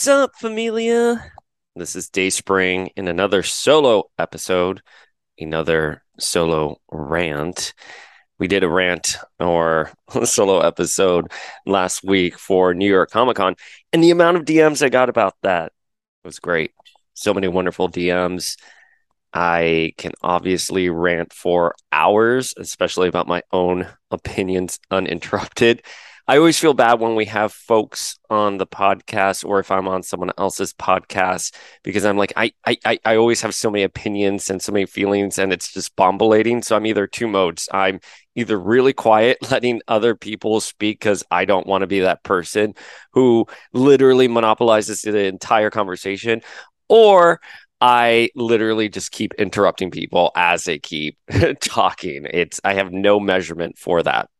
[0.00, 1.30] What's up, familia?
[1.76, 4.80] This is Dayspring in another solo episode,
[5.38, 7.74] another solo rant.
[8.38, 9.90] We did a rant or
[10.24, 11.30] solo episode
[11.66, 13.56] last week for New York Comic Con,
[13.92, 15.72] and the amount of DMs I got about that
[16.24, 16.72] was great.
[17.12, 18.56] So many wonderful DMs.
[19.34, 25.82] I can obviously rant for hours, especially about my own opinions uninterrupted.
[26.30, 30.04] I always feel bad when we have folks on the podcast or if I'm on
[30.04, 34.62] someone else's podcast because I'm like, I, I, I always have so many opinions and
[34.62, 36.62] so many feelings and it's just bombulating.
[36.62, 37.68] So I'm either two modes.
[37.72, 37.98] I'm
[38.36, 42.76] either really quiet, letting other people speak because I don't want to be that person
[43.12, 46.42] who literally monopolizes the entire conversation,
[46.88, 47.40] or
[47.80, 51.18] I literally just keep interrupting people as they keep
[51.60, 52.28] talking.
[52.30, 54.30] It's I have no measurement for that.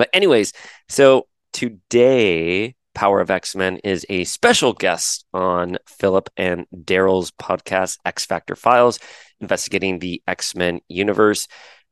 [0.00, 0.54] But, anyways,
[0.88, 7.98] so today, Power of X Men is a special guest on Philip and Daryl's podcast,
[8.06, 8.98] X Factor Files,
[9.42, 11.48] investigating the X Men universe.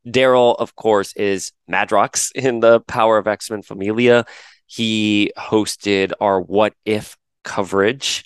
[0.07, 4.25] Daryl, of course, is Madrox in the Power of X Men Familia.
[4.65, 8.23] He hosted our What If coverage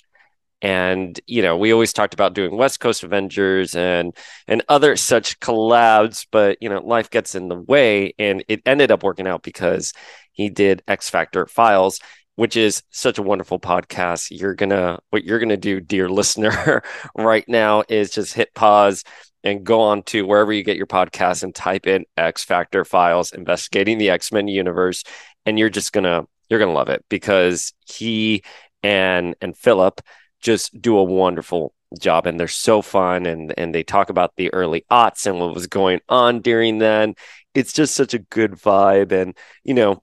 [0.64, 4.16] and you know we always talked about doing west coast avengers and
[4.48, 8.14] and other such collabs but you know life gets in the way.
[8.18, 9.92] And it ended up working out because
[10.32, 12.00] he did x factor files
[12.36, 14.28] which is such a wonderful podcast.
[14.30, 16.82] You're gonna what you're gonna do dear listener
[17.14, 19.04] right now is just hit pause
[19.44, 23.32] and go on to wherever you get your podcast and type in x factor files
[23.32, 25.04] investigating the x-men universe
[25.44, 28.42] and you're just gonna you're gonna love it because he
[28.82, 30.00] and and philip
[30.44, 34.52] just do a wonderful job and they're so fun and and they talk about the
[34.52, 37.14] early aughts and what was going on during then
[37.54, 40.02] it's just such a good vibe and you know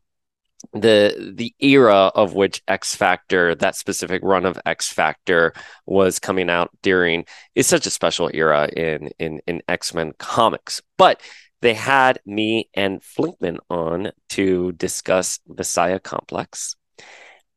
[0.73, 5.53] the the era of which X Factor, that specific run of X Factor
[5.85, 7.25] was coming out during
[7.55, 10.81] is such a special era in in in X-Men comics.
[10.97, 11.21] But
[11.61, 16.75] they had me and Flinkman on to discuss Messiah Complex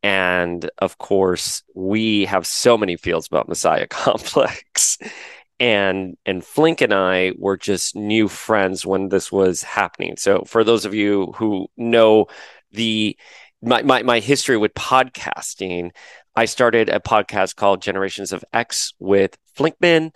[0.05, 4.99] and of course, we have so many fields about Messiah Complex.
[5.59, 10.17] and and Flink and I were just new friends when this was happening.
[10.19, 12.27] So for those of you who know
[12.73, 13.17] the
[13.63, 15.91] my, my, my history with podcasting,
[16.37, 20.11] I started a podcast called Generations of X with Flinkman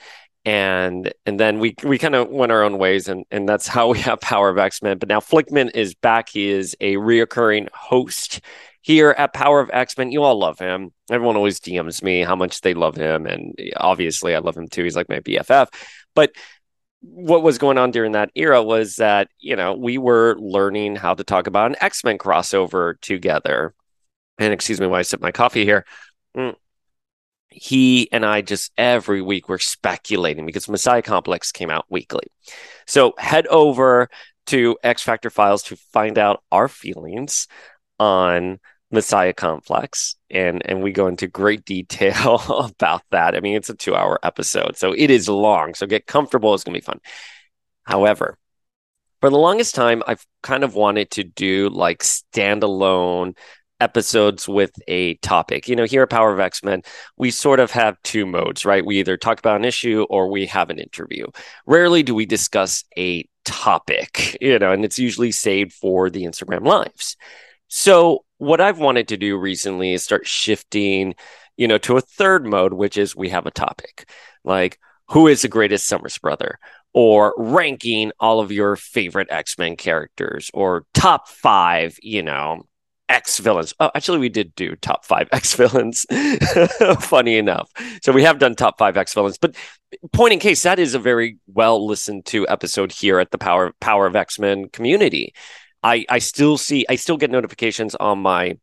[0.45, 3.89] and and then we we kind of went our own ways and and that's how
[3.89, 8.41] we have power of x-men but now Flinkman is back he is a reoccurring host
[8.83, 10.13] here at Power of X Men.
[10.13, 10.93] You all love him.
[11.11, 13.27] Everyone always DMs me how much they love him.
[13.27, 14.85] And obviously, I love him too.
[14.85, 15.69] He's like my BFF.
[16.15, 16.33] But
[17.01, 21.15] what was going on during that era was that, you know, we were learning how
[21.15, 23.75] to talk about an X Men crossover together.
[24.39, 25.85] And excuse me while I sip my coffee here.
[26.37, 26.55] Mm.
[27.51, 32.25] He and I just every week were speculating because Messiah Complex came out weekly.
[32.87, 34.09] So head over
[34.47, 37.49] to X Factor Files to find out our feelings
[37.99, 38.59] on
[38.91, 43.35] Messiah Complex, and and we go into great detail about that.
[43.35, 45.75] I mean, it's a two hour episode, so it is long.
[45.75, 47.01] So get comfortable; it's gonna be fun.
[47.85, 48.39] However,
[49.21, 53.37] for the longest time, I've kind of wanted to do like standalone
[53.81, 55.69] episodes with a topic.
[55.69, 56.83] You know, here at Power of X Men,
[57.17, 58.85] we sort of have two modes, right?
[58.85, 61.27] We either talk about an issue or we have an interview.
[61.67, 66.67] Rarely do we discuss a topic, you know, and it's usually saved for the Instagram
[66.67, 67.17] lives.
[67.69, 71.15] So what I've wanted to do recently is start shifting,
[71.57, 74.11] you know, to a third mode, which is we have a topic
[74.45, 74.79] like
[75.09, 76.59] who is the greatest Summers brother,
[76.93, 82.63] or ranking all of your favorite X Men characters, or top five, you know,
[83.09, 83.73] X villains.
[83.81, 86.07] Oh, actually, we did do top five X villains.
[87.01, 87.71] Funny enough,
[88.03, 89.39] so we have done top five X villains.
[89.39, 89.55] But
[90.13, 93.73] point in case, that is a very well listened to episode here at the Power
[93.81, 95.35] Power of X Men community.
[95.83, 98.59] I I still see I still get notifications on my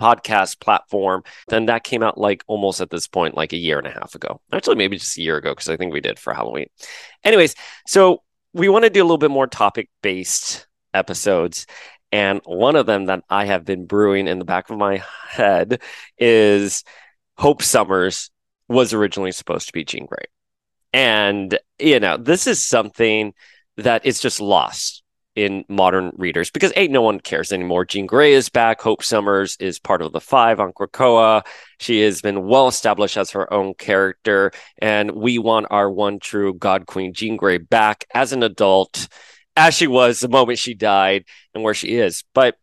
[0.00, 1.22] podcast platform.
[1.48, 4.14] Then that came out like almost at this point, like a year and a half
[4.14, 4.40] ago.
[4.52, 6.66] Actually, maybe just a year ago, because I think we did for Halloween.
[7.22, 7.54] Anyways,
[7.86, 8.22] so
[8.52, 11.66] we want to do a little bit more topic based episodes.
[12.12, 15.80] And one of them that I have been brewing in the back of my head
[16.18, 16.82] is
[17.36, 18.30] Hope Summers
[18.68, 20.24] was originally supposed to be Jean Grey.
[20.92, 23.32] And, you know, this is something
[23.76, 25.04] that is just lost
[25.36, 27.84] in modern readers because A, no one cares anymore.
[27.84, 28.80] Jean Grey is back.
[28.80, 31.42] Hope Summers is part of the five on Krakoa.
[31.78, 34.52] She has been well established as her own character.
[34.78, 39.08] And we want our one true God Queen, Jean Grey, back as an adult
[39.56, 41.24] as she was the moment she died
[41.54, 42.24] and where she is.
[42.34, 42.56] But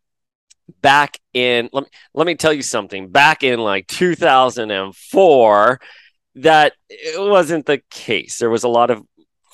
[0.81, 3.10] back in let me let me tell you something.
[3.10, 5.80] Back in like 2004,
[6.36, 8.38] that it wasn't the case.
[8.38, 9.04] There was a lot of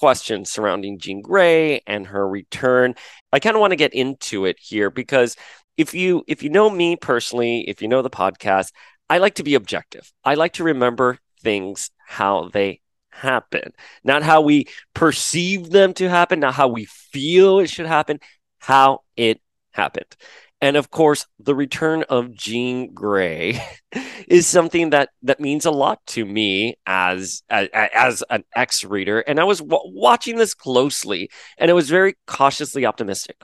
[0.03, 2.94] questions surrounding Jean Grey and her return.
[3.31, 5.38] I kind of want to get into it here because
[5.77, 8.73] if you if you know me personally, if you know the podcast,
[9.09, 10.11] I like to be objective.
[10.21, 13.71] I like to remember things how they happen,
[14.03, 18.19] not how we perceive them to happen, not how we feel it should happen,
[18.59, 19.39] how it
[19.71, 20.17] happened.
[20.63, 23.62] And of course, the return of Jean Grey
[24.30, 29.19] is something that that means a lot to me as as, as an ex reader.
[29.19, 33.42] And I was w- watching this closely, and it was very cautiously optimistic.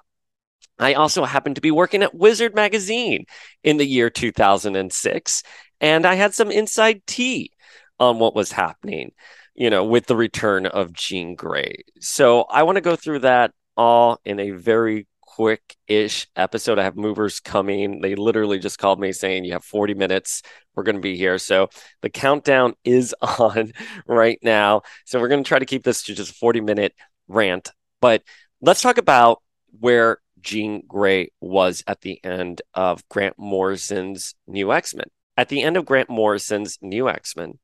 [0.79, 3.25] I also happened to be working at Wizard Magazine
[3.65, 5.43] in the year 2006,
[5.81, 7.51] and I had some inside tea
[7.99, 9.11] on what was happening
[9.55, 11.83] you know, with the return of Jean Grey.
[11.99, 15.05] So I want to go through that all in a very
[15.39, 16.77] quick ish episode.
[16.79, 18.01] I have movers coming.
[18.01, 20.41] They literally just called me saying, You have 40 minutes.
[20.75, 21.37] We're going to be here.
[21.37, 21.69] So
[22.01, 23.71] the countdown is on
[24.05, 24.81] right now.
[25.05, 26.93] So we're going to try to keep this to just a 40 minute
[27.29, 27.71] rant.
[28.01, 28.21] But
[28.59, 29.41] let's talk about
[29.79, 35.07] where Jean Grey was at the end of Grant Morrison's New X Men.
[35.37, 37.59] At the end of Grant Morrison's New X Men,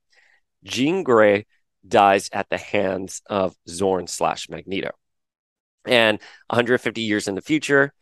[0.63, 1.45] Jean Grey
[1.85, 4.91] dies at the hands of Xorn slash Magneto.
[5.87, 7.93] And 150 years in the future,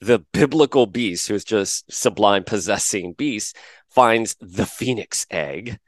[0.00, 3.56] the biblical beast, who is just sublime possessing beast,
[3.90, 5.78] finds the phoenix egg.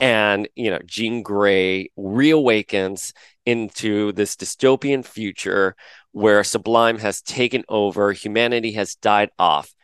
[0.00, 3.12] And, you know, Jean Grey reawakens
[3.44, 5.74] into this dystopian future
[6.12, 9.74] where Sublime has taken over, humanity has died off.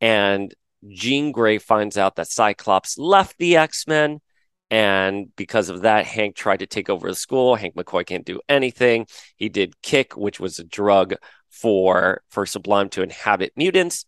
[0.00, 0.54] And
[0.88, 4.20] Jean Grey finds out that Cyclops left the X Men
[4.74, 7.54] and because of that, Hank tried to take over the school.
[7.54, 9.06] Hank McCoy can't do anything.
[9.36, 11.14] He did Kick, which was a drug
[11.48, 14.04] for for Sublime to inhabit mutants,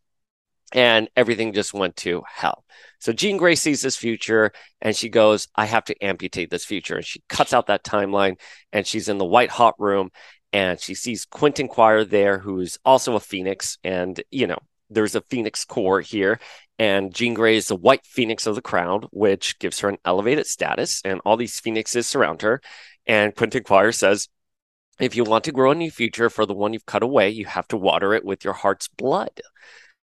[0.72, 2.64] and everything just went to hell.
[2.98, 6.96] So Jean Grey sees this future and she goes, I have to amputate this future.
[6.96, 8.34] And she cuts out that timeline
[8.72, 10.10] and she's in the white hot room
[10.52, 13.78] and she sees Quentin Quire there, who's also a phoenix.
[13.84, 14.58] And, you know,
[14.90, 16.40] there's a phoenix core here
[16.78, 20.46] and Jean Grey is the white phoenix of the crowd, which gives her an elevated
[20.46, 22.60] status, and all these phoenixes surround her.
[23.06, 24.28] And Quentin Quire says,
[24.98, 27.44] if you want to grow a new future for the one you've cut away, you
[27.44, 29.40] have to water it with your heart's blood.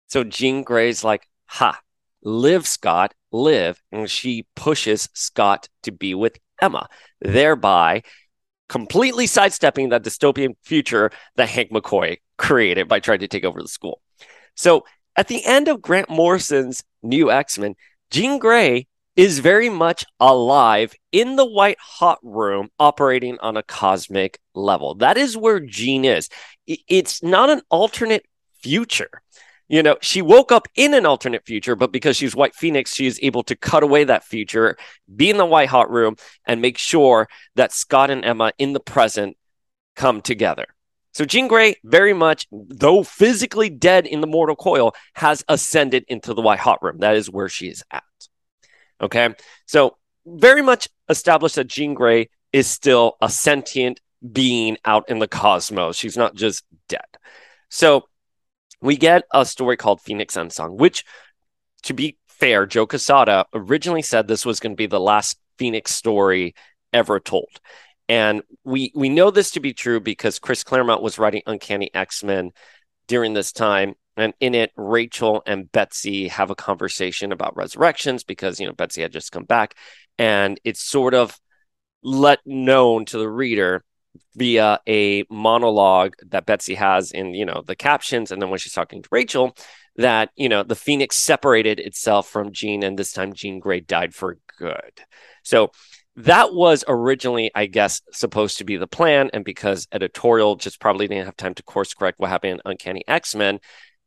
[0.07, 1.79] So Jean Grey's like, ha,
[2.23, 3.81] live, Scott, live.
[3.91, 6.87] And she pushes Scott to be with Emma,
[7.21, 8.03] thereby
[8.67, 13.67] completely sidestepping that dystopian future that Hank McCoy created by trying to take over the
[13.67, 14.01] school.
[14.55, 14.85] So
[15.21, 17.75] at the end of Grant Morrison's New X Men,
[18.09, 24.39] Jean Grey is very much alive in the white hot room operating on a cosmic
[24.55, 24.95] level.
[24.95, 26.27] That is where Jean is.
[26.65, 28.25] It's not an alternate
[28.63, 29.21] future.
[29.69, 33.05] You know, she woke up in an alternate future, but because she's White Phoenix, she
[33.05, 34.75] is able to cut away that future,
[35.15, 36.15] be in the white hot room,
[36.47, 39.37] and make sure that Scott and Emma in the present
[39.95, 40.65] come together.
[41.13, 46.33] So Jean Grey, very much, though physically dead in the mortal coil, has ascended into
[46.33, 46.99] the white hot room.
[46.99, 48.03] That is where she is at.
[49.01, 49.35] Okay.
[49.65, 53.99] So very much established that Jean Grey is still a sentient
[54.31, 55.97] being out in the cosmos.
[55.97, 57.01] She's not just dead.
[57.69, 58.05] So
[58.81, 61.03] we get a story called Phoenix Endsong, which,
[61.83, 65.91] to be fair, Joe Quesada originally said this was going to be the last Phoenix
[65.91, 66.55] story
[66.93, 67.59] ever told.
[68.09, 72.51] And we we know this to be true because Chris Claremont was writing Uncanny X-Men
[73.07, 73.95] during this time.
[74.17, 79.01] And in it, Rachel and Betsy have a conversation about resurrections because, you know, Betsy
[79.01, 79.75] had just come back.
[80.17, 81.39] And it's sort of
[82.03, 83.83] let known to the reader
[84.35, 88.31] via a monologue that Betsy has in, you know, the captions.
[88.31, 89.55] And then when she's talking to Rachel,
[89.95, 94.13] that, you know, the Phoenix separated itself from Jean and this time Jean Grey died
[94.13, 95.01] for good.
[95.43, 95.71] So
[96.17, 99.29] that was originally, I guess, supposed to be the plan.
[99.33, 103.03] And because editorial just probably didn't have time to course correct what happened in Uncanny
[103.07, 103.59] X Men,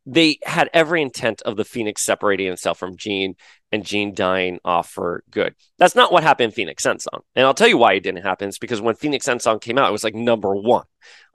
[0.06, 3.36] they had every intent of the Phoenix separating itself from Jean
[3.72, 5.54] and Jean dying off for good.
[5.78, 7.20] That's not what happened in Phoenix Endsong.
[7.34, 8.48] And I'll tell you why it didn't happen.
[8.48, 10.84] It's because when Phoenix Endsong came out, it was like number one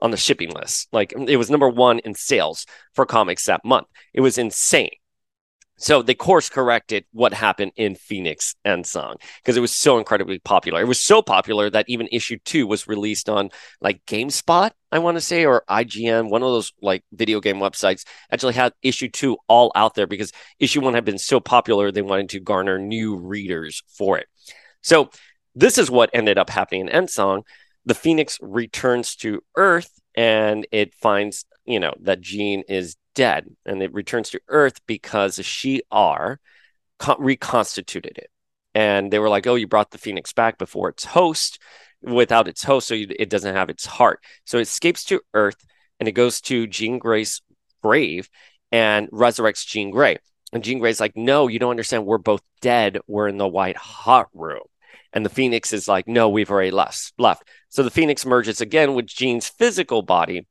[0.00, 0.88] on the shipping list.
[0.92, 3.88] Like it was number one in sales for comics that month.
[4.14, 4.90] It was insane.
[5.80, 10.82] So they course corrected what happened in Phoenix Endsong because it was so incredibly popular.
[10.82, 13.48] It was so popular that even issue two was released on
[13.80, 18.04] like GameSpot, I want to say, or IGN, one of those like video game websites
[18.30, 22.02] actually had issue two all out there because issue one had been so popular they
[22.02, 24.26] wanted to garner new readers for it.
[24.82, 25.10] So
[25.54, 27.42] this is what ended up happening in Endsong.
[27.90, 33.82] The Phoenix returns to Earth and it finds, you know, that Jean is dead and
[33.82, 36.36] it returns to Earth because Shi'ar
[37.18, 38.30] reconstituted it.
[38.76, 41.58] And they were like, oh, you brought the Phoenix back before its host
[42.00, 44.20] without its host, so it doesn't have its heart.
[44.44, 45.66] So it escapes to Earth
[45.98, 47.42] and it goes to Jean Grey's
[47.82, 48.30] grave
[48.70, 50.18] and resurrects Jean Grey.
[50.52, 52.06] And Jean Grey's like, no, you don't understand.
[52.06, 53.00] We're both dead.
[53.08, 54.62] We're in the white hot room.
[55.12, 57.14] And the Phoenix is like, no, we've already left.
[57.18, 57.42] left.
[57.70, 60.46] So the Phoenix merges again with Jean's physical body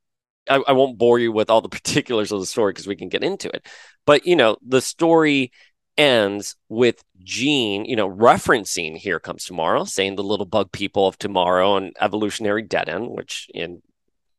[0.50, 3.10] I, I won't bore you with all the particulars of the story because we can
[3.10, 3.68] get into it.
[4.06, 5.52] But you know, the story
[5.98, 11.18] ends with Jean, you know, referencing Here Comes Tomorrow, saying the little bug people of
[11.18, 13.82] tomorrow and evolutionary dead end, which in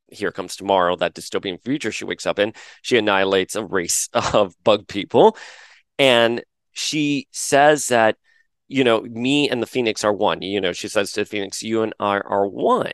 [0.08, 4.54] Here Comes Tomorrow, that dystopian future she wakes up in, she annihilates a race of
[4.64, 5.36] bug people.
[5.98, 8.16] And she says that,
[8.70, 10.42] you know, me and the Phoenix are one.
[10.42, 12.92] You know, she says to the Phoenix, you and I are one.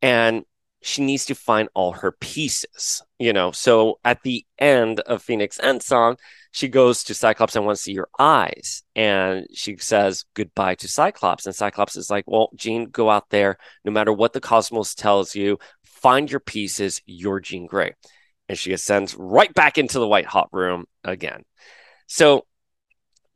[0.00, 0.44] And
[0.82, 3.50] she needs to find all her pieces, you know.
[3.50, 6.16] So at the end of Phoenix Endsong,
[6.52, 8.84] she goes to Cyclops and wants to see your eyes.
[8.94, 11.44] And she says goodbye to Cyclops.
[11.44, 13.58] And Cyclops is like, Well, Jean, go out there.
[13.84, 17.02] No matter what the cosmos tells you, find your pieces.
[17.04, 17.94] You're Jean Grey.
[18.48, 21.42] And she ascends right back into the white hot room again.
[22.06, 22.46] So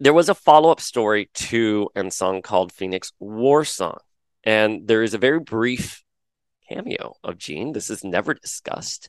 [0.05, 3.97] there was a follow up story to Endsong called Phoenix War Song.
[4.45, 6.05] And there is a very brief
[6.69, 7.73] cameo of Jean.
[7.73, 9.09] This is never discussed.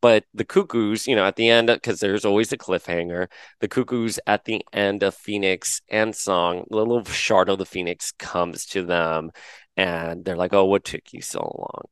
[0.00, 3.26] But the cuckoos, you know, at the end, because there's always a cliffhanger,
[3.58, 8.66] the cuckoos at the end of Phoenix Endsong, the little shard of the Phoenix comes
[8.66, 9.32] to them
[9.76, 11.86] and they're like, oh, what took you so long?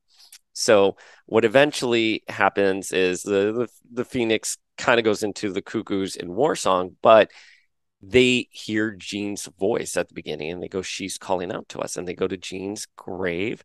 [0.52, 0.96] So
[1.26, 6.32] what eventually happens is the the, the Phoenix kind of goes into the cuckoos in
[6.32, 7.32] War Song, but
[8.08, 11.96] they hear Jean's voice at the beginning and they go, She's calling out to us.
[11.96, 13.62] And they go to Jean's grave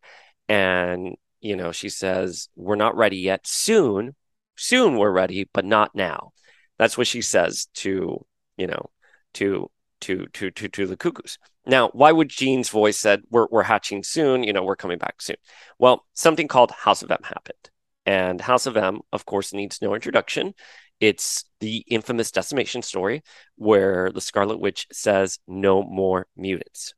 [0.48, 3.46] and you know, she says, We're not ready yet.
[3.46, 4.14] Soon,
[4.56, 6.32] soon we're ready, but not now.
[6.78, 8.24] That's what she says to,
[8.56, 8.90] you know,
[9.34, 9.70] to
[10.02, 11.38] to to to to the cuckoos.
[11.66, 15.20] Now, why would Jean's voice said we're we're hatching soon, you know, we're coming back
[15.22, 15.36] soon?
[15.78, 17.70] Well, something called House of M happened.
[18.06, 20.54] And House of M, of course, needs no introduction.
[21.00, 23.22] It's the infamous decimation story
[23.56, 26.94] where the Scarlet Witch says no more mutants.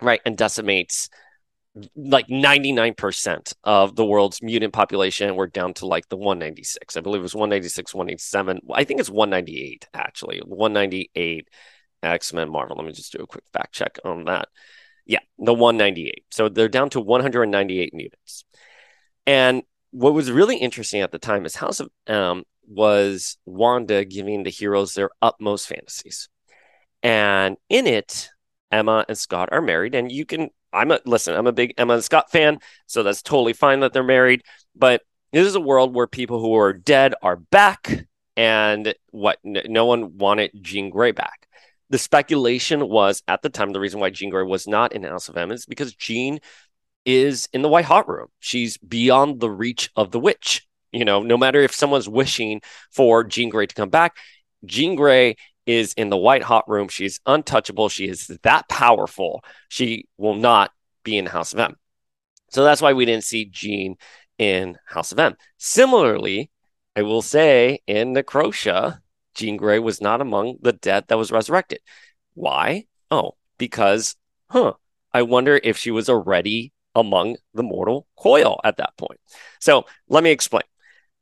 [0.00, 1.08] Right, and decimates
[1.96, 5.34] like 99% of the world's mutant population.
[5.34, 9.10] We're down to like the 196 i believe it was 196 187 i think it's
[9.10, 10.40] 198 actually.
[10.46, 11.48] 198
[12.02, 12.76] x-men marvel.
[12.76, 14.48] Let me just do a quick fact check on that.
[15.06, 18.44] Yeah the 198 so they're down to 198 mutants.
[19.26, 24.42] And what was really interesting at the time is house of um, was wanda giving
[24.42, 26.28] the heroes their utmost fantasies
[27.02, 28.30] and in it
[28.70, 31.94] emma and scott are married and you can I'm a listen, I'm a big Emma
[31.94, 34.42] and Scott fan, so that's totally fine that they're married.
[34.74, 35.02] But
[35.32, 38.06] this is a world where people who are dead are back,
[38.36, 41.46] and what no one wanted Jean Grey back.
[41.90, 45.28] The speculation was at the time the reason why Jean Grey was not in House
[45.28, 46.40] of M is because Jean
[47.04, 48.28] is in the White Hot Room.
[48.40, 50.66] She's beyond the reach of the witch.
[50.94, 52.60] You know, no matter if someone's wishing
[52.92, 54.16] for Jean Grey to come back,
[54.64, 55.34] Jean Grey
[55.66, 56.86] is in the white hot room.
[56.86, 57.88] She's untouchable.
[57.88, 59.42] She is that powerful.
[59.68, 60.70] She will not
[61.02, 61.74] be in House of M.
[62.50, 63.96] So that's why we didn't see Jean
[64.38, 65.34] in House of M.
[65.58, 66.52] Similarly,
[66.94, 69.00] I will say in Necrosha,
[69.34, 71.80] Jean Grey was not among the dead that was resurrected.
[72.34, 72.84] Why?
[73.10, 74.14] Oh, because,
[74.48, 74.74] huh,
[75.12, 79.18] I wonder if she was already among the mortal coil at that point.
[79.58, 80.62] So let me explain.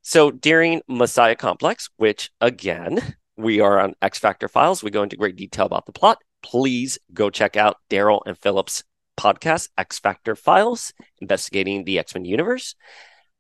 [0.03, 4.83] So during Messiah Complex, which again we are on X Factor Files.
[4.83, 6.19] We go into great detail about the plot.
[6.43, 8.85] Please go check out Daryl and Phillips'
[9.17, 12.75] podcast, X Factor Files, investigating the X Men universe.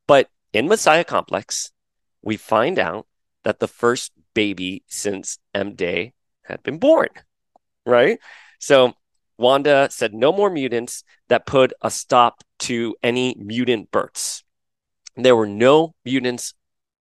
[0.06, 1.72] But in Messiah Complex,
[2.22, 3.06] we find out
[3.44, 7.08] that the first baby since M Day had been born,
[7.84, 8.18] right?
[8.58, 8.94] So
[9.36, 14.44] Wanda said no more mutants that put a stop to any mutant births.
[15.16, 16.54] There were no mutants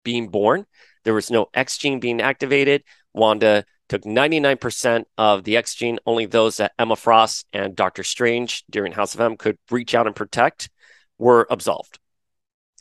[0.03, 0.67] being born
[1.05, 2.83] There was no X gene being activated.
[3.13, 5.99] Wanda took 99% of the X gene.
[6.07, 10.07] Only those that Emma Frost and Doctor Strange during House of M could reach out
[10.07, 10.71] and protect
[11.19, 11.99] were absolved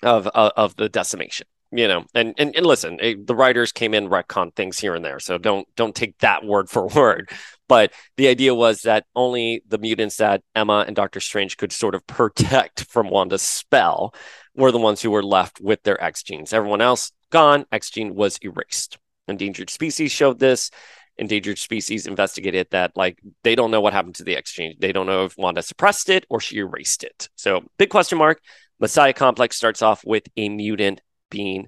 [0.02, 3.72] of, of, of the decimation you know and and, and listen it, eh, the writers
[3.72, 7.30] came in retcon things here and there so don't don't take that word for word
[7.70, 11.96] but the idea was that only the mutants that emma and dr strange could sort
[11.96, 14.14] of protect from wanda's spell
[14.60, 16.54] were the ones who were left with their x genes.
[16.54, 18.98] Everyone else gone x gene was erased.
[19.28, 20.70] Endangered species showed this.
[21.18, 24.76] Endangered species investigated that like they don't know what happened to the x gene.
[24.80, 27.30] They don't know if wanda suppressed it or she erased it.
[27.36, 28.42] So big question mark.
[28.80, 31.68] Messiah complex starts off with a mutant being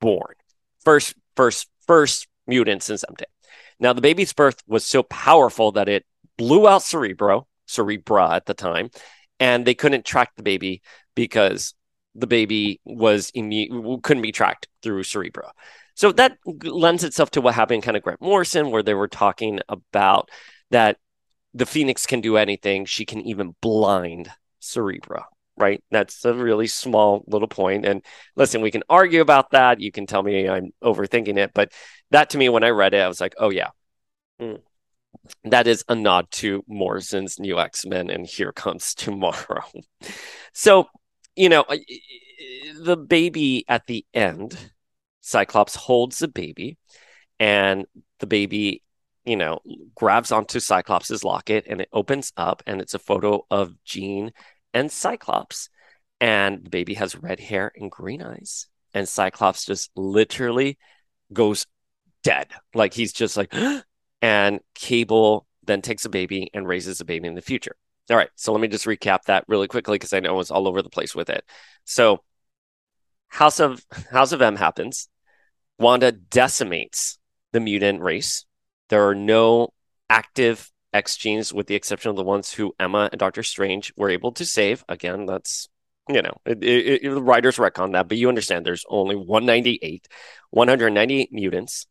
[0.00, 0.34] born.
[0.84, 3.24] First, first, first mutant since Day.
[3.82, 6.06] Now, the baby's birth was so powerful that it
[6.38, 8.90] blew out Cerebro, Cerebra at the time,
[9.40, 10.82] and they couldn't track the baby
[11.16, 11.74] because
[12.14, 15.50] the baby was immu- couldn't be tracked through Cerebro.
[15.96, 19.58] So that lends itself to what happened kind of Grant Morrison, where they were talking
[19.68, 20.28] about
[20.70, 20.98] that
[21.52, 22.84] the Phoenix can do anything.
[22.84, 25.24] She can even blind Cerebro
[25.56, 25.82] right?
[25.90, 27.84] That's a really small little point.
[27.84, 28.04] And
[28.36, 29.80] listen, we can argue about that.
[29.80, 31.72] You can tell me I'm overthinking it, but
[32.10, 33.70] that to me, when I read it, I was like, oh yeah,
[34.40, 34.60] mm.
[35.44, 39.64] that is a nod to Morrison's new X Men, and here comes tomorrow.
[40.52, 40.88] so,
[41.36, 41.64] you know,
[42.80, 44.58] the baby at the end,
[45.20, 46.78] Cyclops holds the baby,
[47.38, 47.86] and
[48.18, 48.82] the baby
[49.24, 49.60] you know,
[49.94, 54.32] grabs onto Cyclops's locket and it opens up and it's a photo of Jean
[54.74, 55.68] and Cyclops.
[56.20, 58.66] And the baby has red hair and green eyes.
[58.94, 60.78] And Cyclops just literally
[61.32, 61.66] goes
[62.22, 62.48] dead.
[62.74, 63.52] Like he's just like,
[64.22, 67.76] and Cable then takes a baby and raises a baby in the future.
[68.10, 68.30] All right.
[68.36, 70.90] So let me just recap that really quickly because I know it's all over the
[70.90, 71.44] place with it.
[71.84, 72.22] So
[73.28, 75.08] House of House of M happens.
[75.78, 77.18] Wanda decimates
[77.52, 78.44] the mutant race.
[78.88, 79.72] There are no
[80.10, 84.10] active X genes, with the exception of the ones who Emma and Doctor Strange were
[84.10, 84.84] able to save.
[84.88, 85.68] Again, that's
[86.08, 90.08] you know, it, it, it, the writers retcon that, but you understand there's only 198,
[90.50, 91.86] 198 mutants.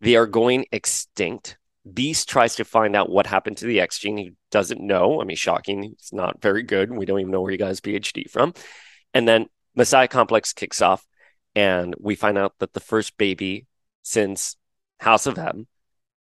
[0.00, 1.58] They are going extinct.
[1.90, 4.16] Beast tries to find out what happened to the X gene.
[4.16, 5.20] He doesn't know.
[5.20, 5.84] I mean, shocking.
[5.84, 6.90] It's not very good.
[6.90, 8.52] We don't even know where he got his PhD from.
[9.14, 11.06] And then Messiah Complex kicks off,
[11.54, 13.66] and we find out that the first baby
[14.02, 14.56] since
[14.98, 15.66] House of M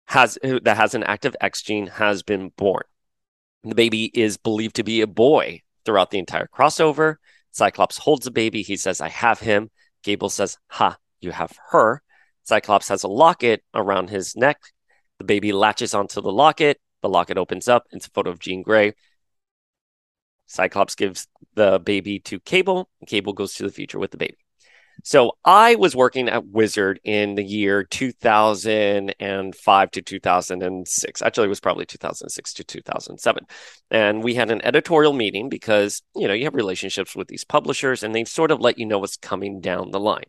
[0.06, 2.82] has that has an active X gene has been born.
[3.64, 7.16] The baby is believed to be a boy throughout the entire crossover.
[7.52, 8.62] Cyclops holds the baby.
[8.62, 9.70] He says, I have him.
[10.02, 12.02] Cable says, Ha, you have her.
[12.42, 14.58] Cyclops has a locket around his neck.
[15.18, 16.80] The baby latches onto the locket.
[17.02, 17.84] The locket opens up.
[17.92, 18.94] It's a photo of Jean Grey.
[20.46, 22.90] Cyclops gives the baby to Cable.
[23.06, 24.36] Cable goes to the future with the baby.
[25.05, 31.22] So I was working at Wizard in the year 2005 to 2006.
[31.22, 33.46] Actually, it was probably 2006 to 2007.
[33.90, 38.02] And we had an editorial meeting because, you know, you have relationships with these publishers
[38.02, 40.24] and they sort of let you know what's coming down the line.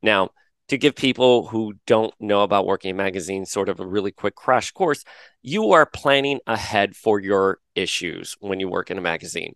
[0.00, 0.30] Now,
[0.68, 4.34] to give people who don't know about working in magazines sort of a really quick
[4.34, 5.04] crash course,
[5.42, 9.54] you are planning ahead for your issues when you work in a magazine.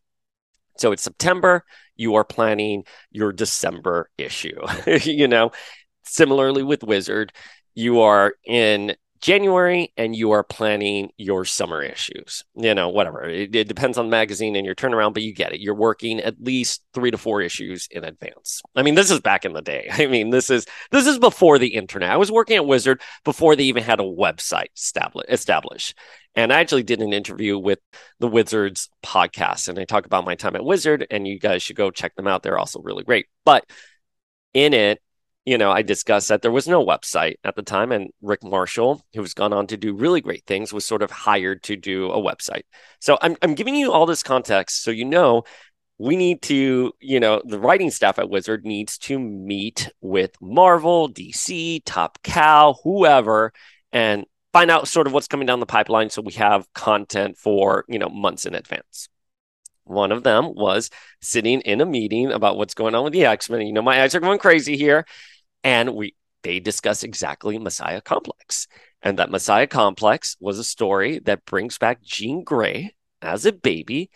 [0.76, 1.64] So it's September,
[1.98, 4.58] you are planning your December issue.
[5.02, 5.50] you know,
[6.04, 7.32] similarly with Wizard,
[7.74, 12.44] you are in January and you are planning your summer issues.
[12.54, 13.24] You know, whatever.
[13.24, 15.61] It, it, depends on the magazine and your turnaround, but you get it.
[15.61, 18.62] You're working at least three to four issues in advance.
[18.76, 19.88] I mean, this is back in the day.
[19.92, 22.11] I mean, this is this is before the internet.
[22.11, 24.68] I was working at Wizard before they even had a website
[25.28, 25.98] established.
[26.35, 27.81] And I actually did an interview with
[28.20, 31.74] the Wizards podcast, and I talk about my time at Wizard, and you guys should
[31.74, 32.42] go check them out.
[32.44, 33.26] They're also really great.
[33.44, 33.64] But
[34.54, 35.00] in it,
[35.48, 39.02] you know, I discussed that there was no website at the time, and Rick Marshall,
[39.14, 42.20] who's gone on to do really great things, was sort of hired to do a
[42.20, 42.64] website.
[43.00, 45.44] So I'm I'm giving you all this context so you know
[45.96, 51.08] we need to, you know, the writing staff at Wizard needs to meet with Marvel,
[51.08, 53.52] DC, Top Cow, whoever,
[53.90, 57.87] and find out sort of what's coming down the pipeline so we have content for,
[57.88, 59.08] you know, months in advance.
[59.84, 60.90] One of them was
[61.22, 63.62] sitting in a meeting about what's going on with the X Men.
[63.62, 65.06] You know, my eyes are going crazy here
[65.64, 68.68] and we they discuss exactly Messiah Complex.
[69.02, 74.10] And that Messiah Complex was a story that brings back Jean Grey as a baby,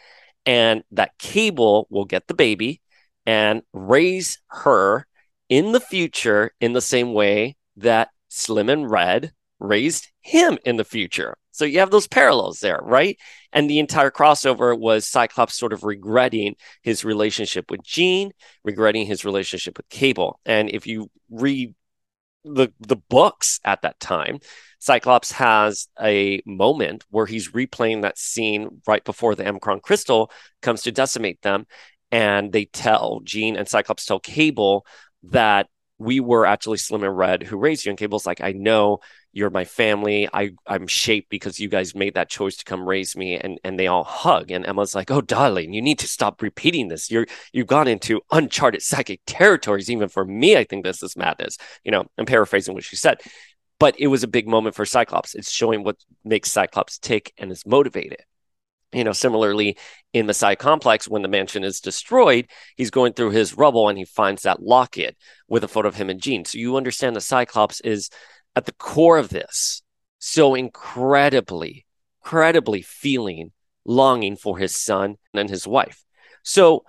[0.47, 2.81] and that Cable will get the baby
[3.27, 5.07] and raise her
[5.49, 10.85] in the future in the same way that Slim and Red raised him in the
[10.85, 11.37] future.
[11.51, 13.19] So you have those parallels there, right?
[13.53, 18.33] And the entire crossover was Cyclops sort of regretting his relationship with Jean,
[18.65, 20.41] regretting his relationship with Cable.
[20.47, 21.75] And if you read
[22.45, 24.39] the the books at that time,
[24.79, 30.31] Cyclops has a moment where he's replaying that scene right before the M'Kraan crystal
[30.61, 31.67] comes to decimate them,
[32.11, 34.87] and they tell Jean and Cyclops tell Cable
[35.25, 37.91] that we were actually Slim and Red who raised you.
[37.91, 38.99] And Cable's like, I know
[39.33, 40.29] you're my family.
[40.33, 43.37] I I'm shaped because you guys made that choice to come raise me.
[43.37, 44.51] And and they all hug.
[44.51, 47.11] And Emma's like, Oh, darling, you need to stop repeating this.
[47.11, 49.91] You're you've gone into uncharted psychic territories.
[49.91, 51.57] Even for me, I think this is madness.
[51.85, 53.21] You know, I'm paraphrasing what she said.
[53.79, 55.35] But it was a big moment for Cyclops.
[55.35, 58.25] It's showing what makes Cyclops tick and is motivated
[58.93, 59.77] you know, similarly
[60.13, 64.05] in Messiah Complex, when the mansion is destroyed, he's going through his rubble and he
[64.05, 65.17] finds that locket
[65.49, 66.45] with a photo of him and Jean.
[66.45, 68.11] So you understand the Cyclops is
[68.55, 69.83] at the core of this,
[70.19, 71.87] so incredibly,
[72.23, 73.53] incredibly feeling
[73.85, 76.05] longing for his son and his wife.
[76.43, 76.85] So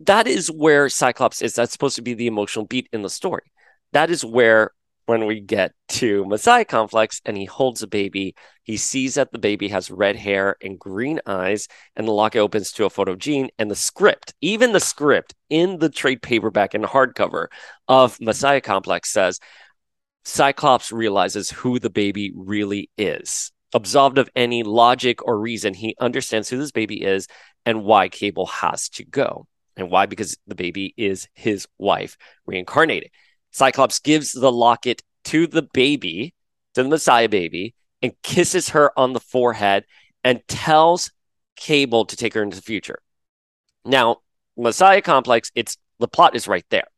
[0.00, 1.54] that is where Cyclops is.
[1.54, 3.52] That's supposed to be the emotional beat in the story.
[3.92, 4.72] That is where
[5.06, 9.38] when we get to Messiah Complex and he holds a baby, he sees that the
[9.38, 13.18] baby has red hair and green eyes, and the locket opens to a photo of
[13.18, 17.46] Jean and the script, even the script in the trade paperback and hardcover
[17.88, 19.40] of Messiah Complex says
[20.28, 23.50] Cyclops realizes who the baby really is.
[23.72, 27.26] Absolved of any logic or reason, he understands who this baby is
[27.64, 29.46] and why Cable has to go.
[29.78, 30.04] And why?
[30.04, 33.10] Because the baby is his wife reincarnated.
[33.52, 36.34] Cyclops gives the locket to the baby,
[36.74, 39.86] to the Messiah baby, and kisses her on the forehead
[40.22, 41.10] and tells
[41.56, 42.98] Cable to take her into the future.
[43.86, 44.18] Now,
[44.58, 46.88] Messiah complex, it's the plot is right there,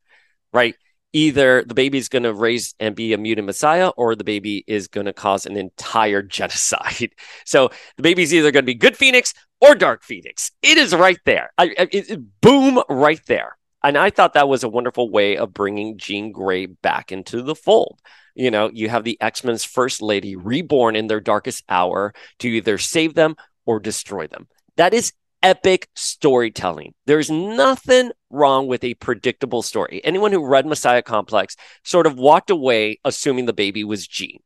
[0.51, 0.75] right?
[1.13, 4.87] Either the baby's going to raise and be a mutant messiah, or the baby is
[4.87, 7.13] going to cause an entire genocide.
[7.45, 10.51] So the baby's either going to be good Phoenix or Dark Phoenix.
[10.61, 11.51] It is right there.
[11.57, 13.57] I, it, boom, right there.
[13.83, 17.55] And I thought that was a wonderful way of bringing Jean Grey back into the
[17.55, 17.99] fold.
[18.35, 22.47] You know, you have the X Men's first lady reborn in their darkest hour to
[22.47, 24.47] either save them or destroy them.
[24.77, 26.93] That is epic storytelling.
[27.05, 30.01] There's nothing wrong with a predictable story.
[30.03, 34.39] Anyone who read Messiah Complex sort of walked away assuming the baby was Jean,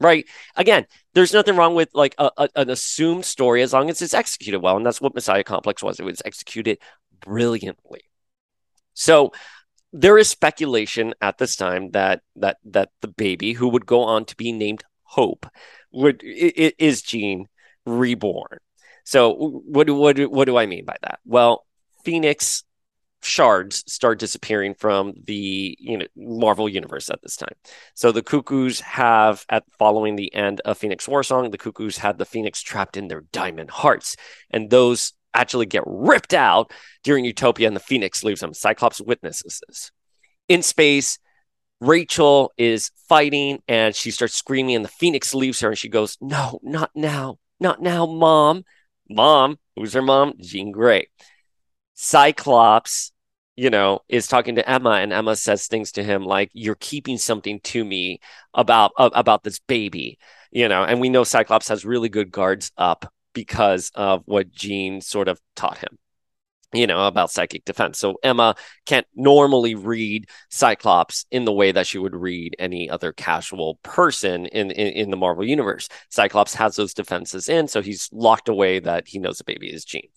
[0.00, 0.26] Right.
[0.56, 4.14] Again, there's nothing wrong with like a, a, an assumed story as long as it's
[4.14, 4.76] executed well.
[4.76, 6.00] And that's what Messiah Complex was.
[6.00, 6.78] It was executed
[7.20, 8.02] brilliantly.
[8.94, 9.32] So
[9.92, 14.24] there is speculation at this time that that that the baby who would go on
[14.26, 15.46] to be named Hope
[15.92, 17.46] would is Jean
[17.86, 18.58] reborn.
[19.04, 21.20] So what what what do I mean by that?
[21.24, 21.66] Well,
[22.04, 22.64] Phoenix
[23.22, 27.54] shards start disappearing from the you know Marvel universe at this time.
[27.94, 32.18] So the Cuckoos have at following the end of Phoenix War Song, the Cuckoos had
[32.18, 34.16] the Phoenix trapped in their diamond hearts,
[34.50, 38.54] and those actually get ripped out during Utopia, and the Phoenix leaves them.
[38.54, 39.90] Cyclops witnesses this.
[40.48, 41.18] In space,
[41.80, 46.16] Rachel is fighting and she starts screaming, and the Phoenix leaves her and she goes,
[46.20, 48.64] No, not now, not now, mom.
[49.08, 50.34] Mom, who's her mom?
[50.40, 51.08] Jean Grey.
[51.94, 53.12] Cyclops,
[53.56, 57.18] you know, is talking to Emma, and Emma says things to him like, You're keeping
[57.18, 58.20] something to me
[58.52, 60.18] about, uh, about this baby,
[60.50, 65.00] you know, and we know Cyclops has really good guards up because of what Jean
[65.00, 65.98] sort of taught him
[66.74, 67.98] you know, about psychic defense.
[67.98, 73.12] So Emma can't normally read Cyclops in the way that she would read any other
[73.12, 75.88] casual person in, in, in the Marvel universe.
[76.10, 79.84] Cyclops has those defenses in, so he's locked away that he knows the baby is
[79.84, 80.08] Jean.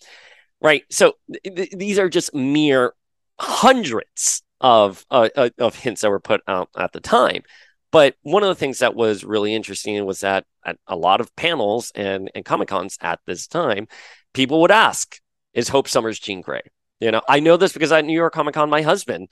[0.60, 0.84] Right.
[0.90, 2.94] So th- these are just mere
[3.40, 7.44] hundreds of uh, uh, of hints that were put out at the time.
[7.92, 11.36] But one of the things that was really interesting was that at a lot of
[11.36, 13.88] panels and, and Comic Cons at this time,
[14.34, 15.20] people would ask,
[15.58, 16.62] is Hope Summers Jean Grey?
[17.02, 19.28] You know, I know this because at New York Comic Con, my husband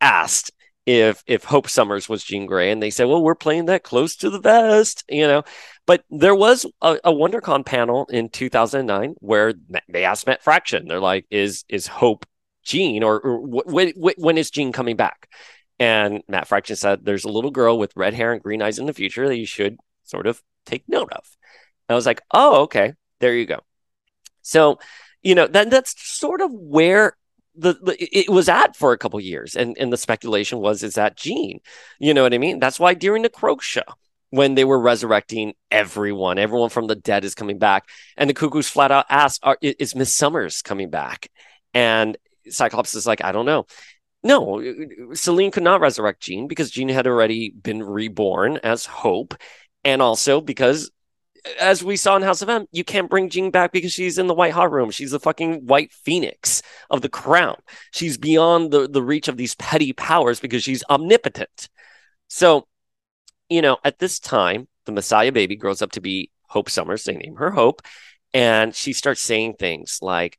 [0.00, 0.52] asked
[0.86, 4.16] if if Hope Summers was Jean Grey, and they said, "Well, we're playing that close
[4.16, 5.42] to the vest," you know.
[5.86, 9.54] But there was a, a WonderCon panel in 2009 where
[9.88, 12.24] they asked Matt Fraction, they're like, "Is is Hope
[12.62, 15.28] Jean, or, or when, is Jean coming back?"
[15.80, 18.84] And Matt Fraction said, There's a little girl with red hair and green eyes in
[18.84, 21.24] the future that you should sort of take note of.
[21.88, 22.92] And I was like, Oh, okay.
[23.18, 23.60] There you go.
[24.42, 24.78] So,
[25.22, 27.16] you know, that, that's sort of where
[27.54, 29.56] the, the, it was at for a couple years.
[29.56, 31.60] And, and the speculation was, is that Jean?
[31.98, 32.58] You know what I mean?
[32.58, 33.82] That's why during Necrosha,
[34.30, 37.88] when they were resurrecting everyone, everyone from the dead is coming back.
[38.16, 41.28] And the Cuckoos flat out asked, Is Miss Summers coming back?
[41.74, 42.16] And
[42.48, 43.66] Cyclops is like, I don't know.
[44.22, 44.62] No,
[45.14, 49.34] Selene could not resurrect Jean because Jean had already been reborn as Hope.
[49.82, 50.90] And also because,
[51.58, 54.26] as we saw in House of M, you can't bring Jean back because she's in
[54.26, 54.90] the White Hot Room.
[54.90, 57.56] She's the fucking White Phoenix of the crown.
[57.92, 61.68] She's beyond the, the reach of these petty powers because she's omnipotent.
[62.28, 62.66] So
[63.50, 67.04] you know, at this time, the Messiah baby grows up to be Hope Summers.
[67.04, 67.82] They name her Hope.
[68.32, 70.38] And she starts saying things like,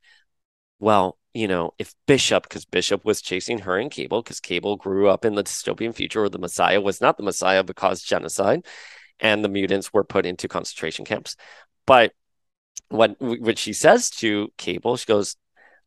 [0.80, 5.08] well, you know, if Bishop, because Bishop was chasing her and Cable, because Cable grew
[5.08, 8.66] up in the dystopian future where the Messiah was not the Messiah but caused genocide,
[9.22, 11.36] and the mutants were put into concentration camps.
[11.86, 12.12] But
[12.88, 15.36] what what she says to Cable, she goes,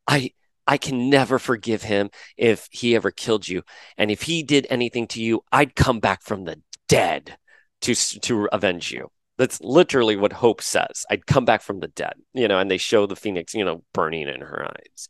[0.08, 0.32] "I
[0.66, 3.62] I can never forgive him if he ever killed you,
[3.98, 7.38] and if he did anything to you, I'd come back from the dead
[7.82, 11.06] to to avenge you." That's literally what Hope says.
[11.10, 13.84] I'd come back from the dead, you know, and they show the phoenix, you know,
[13.94, 15.10] burning in her eyes.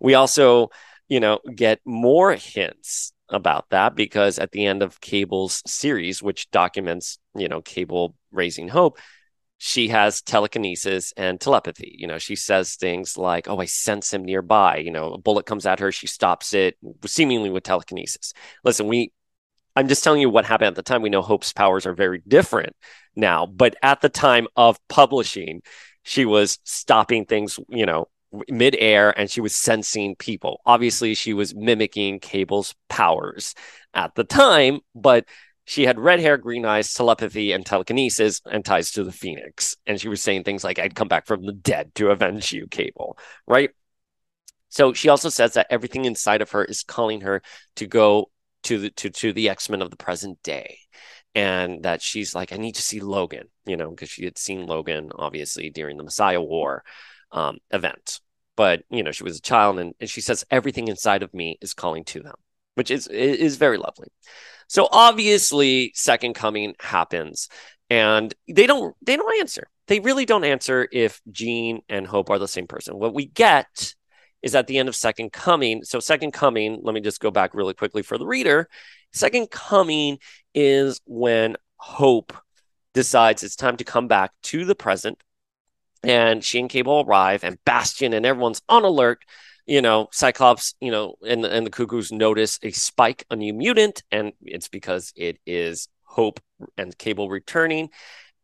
[0.00, 0.70] We also,
[1.08, 6.50] you know, get more hints about that because at the end of Cable's series, which
[6.50, 8.98] documents, you know, Cable raising Hope,
[9.58, 11.94] she has telekinesis and telepathy.
[11.98, 14.78] You know, she says things like, Oh, I sense him nearby.
[14.78, 18.32] You know, a bullet comes at her, she stops it, seemingly with telekinesis.
[18.64, 19.12] Listen, we,
[19.76, 21.02] I'm just telling you what happened at the time.
[21.02, 22.76] We know Hope's powers are very different
[23.16, 23.46] now.
[23.46, 25.62] But at the time of publishing,
[26.02, 28.08] she was stopping things, you know,
[28.48, 30.60] midair and she was sensing people.
[30.66, 33.54] Obviously, she was mimicking Cable's powers
[33.94, 35.26] at the time, but
[35.66, 39.76] she had red hair, green eyes, telepathy, and telekinesis, and ties to the Phoenix.
[39.86, 42.66] And she was saying things like, I'd come back from the dead to avenge you,
[42.66, 43.70] Cable, right?
[44.68, 47.42] So she also says that everything inside of her is calling her
[47.76, 48.30] to go
[48.64, 50.78] to the to, to the X-Men of the present day
[51.34, 54.66] and that she's like, I need to see Logan, you know, because she had seen
[54.66, 56.84] Logan obviously during the Messiah War
[57.34, 58.20] um, event.
[58.56, 61.58] But you know, she was a child, and, and she says everything inside of me
[61.60, 62.36] is calling to them,
[62.76, 64.08] which is is very lovely.
[64.68, 67.48] So obviously, Second Coming happens,
[67.90, 69.68] and they don't they don't answer.
[69.88, 72.98] They really don't answer if Jean and Hope are the same person.
[72.98, 73.94] What we get
[74.40, 75.84] is at the end of Second Coming.
[75.84, 78.68] So Second Coming, let me just go back really quickly for the reader.
[79.12, 80.18] Second Coming
[80.54, 82.32] is when Hope
[82.94, 85.18] decides it's time to come back to the present.
[86.04, 89.22] And she and Cable arrive, and Bastion and everyone's on alert.
[89.66, 94.02] You know, Cyclops, you know, and, and the Cuckoos notice a spike, a new mutant,
[94.10, 96.40] and it's because it is Hope
[96.76, 97.88] and Cable returning.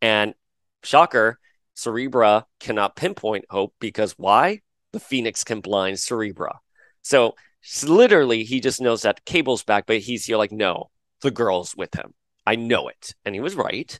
[0.00, 0.34] And
[0.82, 1.38] shocker,
[1.76, 4.60] Cerebra cannot pinpoint Hope because why?
[4.92, 6.56] The Phoenix can blind Cerebra.
[7.02, 7.34] So
[7.84, 10.90] literally, he just knows that Cable's back, but he's here like, no,
[11.22, 12.14] the girl's with him.
[12.46, 13.14] I know it.
[13.24, 13.98] And he was right.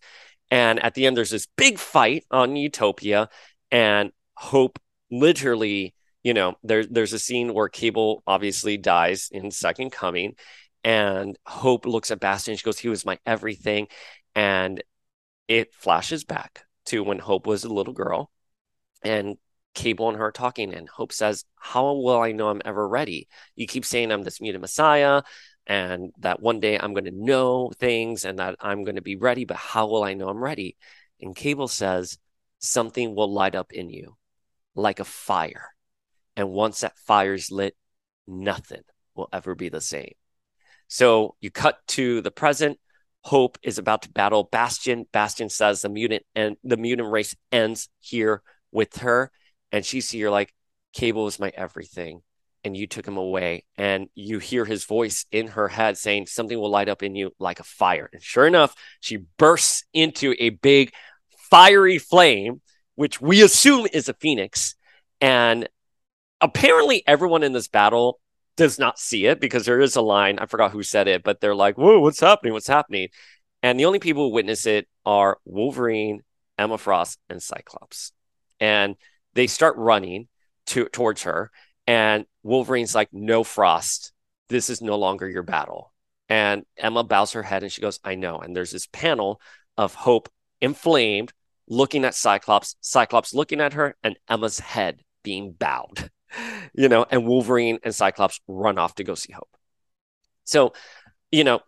[0.51, 3.29] And at the end, there's this big fight on Utopia,
[3.71, 4.79] and Hope
[5.11, 10.35] literally, you know, there, there's a scene where Cable obviously dies in Second Coming,
[10.83, 12.57] and Hope looks at Bastion.
[12.57, 13.89] She goes, He was my everything.
[14.35, 14.83] And
[15.49, 18.31] it flashes back to when Hope was a little girl,
[19.03, 19.37] and
[19.75, 23.29] Cable and her are talking, and Hope says, How will I know I'm ever ready?
[23.55, 25.23] You keep saying I'm this mutant messiah
[25.67, 29.17] and that one day I'm going to know things and that I'm going to be
[29.17, 30.77] ready, but how will I know I'm ready?
[31.21, 32.19] And Cable says,
[32.59, 34.17] Something will light up in you
[34.75, 35.69] like a fire.
[36.37, 37.75] And once that fire's lit,
[38.27, 38.83] nothing
[39.15, 40.13] will ever be the same.
[40.89, 42.79] So you cut to the present.
[43.23, 45.07] Hope is about to battle Bastion.
[45.13, 48.43] Bastion says the mutant and the mutant race ends here
[48.73, 49.31] with her
[49.73, 50.55] and she's here like
[50.93, 52.23] Cable is my everything,
[52.65, 53.65] and you took him away.
[53.77, 57.33] And you hear his voice in her head saying, Something will light up in you
[57.39, 58.09] like a fire.
[58.13, 60.93] And sure enough, she bursts into a big
[61.51, 62.61] fiery flame,
[62.95, 64.75] which we assume is a phoenix.
[65.21, 65.69] And
[66.41, 68.21] apparently, everyone in this battle
[68.57, 70.39] does not see it because there is a line.
[70.39, 72.53] I forgot who said it, but they're like, Whoa, what's happening?
[72.53, 73.09] What's happening?
[73.63, 76.23] And the only people who witness it are Wolverine,
[76.59, 78.13] Emma Frost, and Cyclops.
[78.59, 78.97] And
[79.35, 80.29] they start running
[80.67, 81.51] to towards her,
[81.87, 84.13] and Wolverine's like, "No, Frost,
[84.49, 85.93] this is no longer your battle."
[86.29, 89.41] And Emma bows her head and she goes, "I know." And there's this panel
[89.77, 90.29] of Hope
[90.61, 91.33] inflamed,
[91.69, 96.11] looking at Cyclops, Cyclops looking at her, and Emma's head being bowed.
[96.73, 99.57] You know, and Wolverine and Cyclops run off to go see Hope.
[100.45, 100.75] So,
[101.33, 101.61] you know,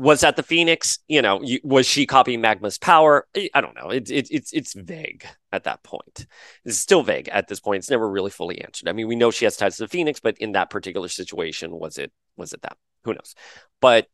[0.00, 0.98] was that the Phoenix?
[1.08, 3.26] You know, was she copying Magma's power?
[3.54, 3.90] I don't know.
[3.90, 6.26] It's it, it's it's vague at that point.
[6.64, 7.80] It's still vague at this point.
[7.80, 8.88] It's never really fully answered.
[8.88, 11.70] I mean, we know she has ties to the Phoenix, but in that particular situation,
[11.72, 12.78] was it was it that?
[13.04, 13.34] Who knows?
[13.82, 14.06] But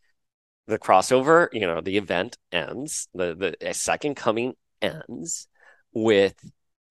[0.66, 3.08] the crossover, you know, the event ends.
[3.14, 5.46] The the second coming ends
[5.92, 6.34] with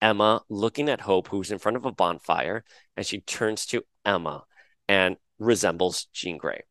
[0.01, 2.63] Emma looking at Hope, who's in front of a bonfire,
[2.95, 4.45] and she turns to Emma
[4.87, 6.63] and resembles Jean Grey.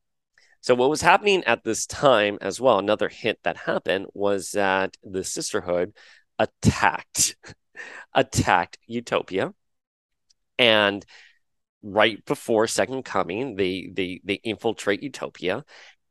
[0.64, 4.96] So, what was happening at this time as well, another hint that happened was that
[5.04, 5.92] the sisterhood
[6.38, 7.36] attacked
[8.14, 9.52] attacked Utopia.
[10.58, 11.04] And
[11.82, 15.66] right before Second Coming, they they they infiltrate Utopia.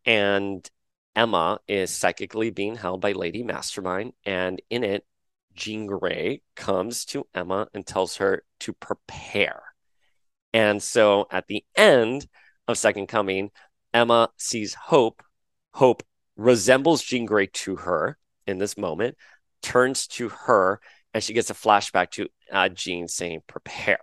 [0.05, 0.69] And
[1.15, 5.03] Emma is psychically being held by Lady Mastermind, and in it,
[5.55, 9.63] Jean Grey comes to Emma and tells her to prepare.
[10.53, 12.27] And so at the end
[12.67, 13.49] of Second Coming,
[13.93, 15.23] Emma sees Hope.
[15.73, 16.03] Hope
[16.36, 19.17] resembles Jean Grey to her in this moment,
[19.62, 20.79] turns to her,
[21.13, 23.99] and she gets a flashback to uh, Jean saying, prepare.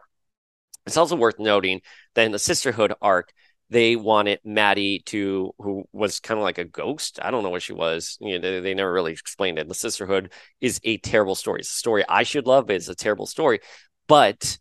[0.87, 1.81] It's also worth noting
[2.15, 3.33] that in the Sisterhood arc,
[3.69, 7.21] they wanted Maddie to, who was kind of like a ghost.
[7.23, 8.19] I don't know what she was.
[8.21, 9.69] You know, they, they, never really explained it.
[9.69, 11.61] The Sisterhood is a terrible story.
[11.61, 13.61] It's a story I should love, but it's a terrible story.
[14.09, 14.59] But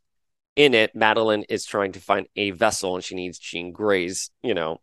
[0.56, 4.54] in it, Madeline is trying to find a vessel, and she needs Jean Grey's, you
[4.54, 4.80] know,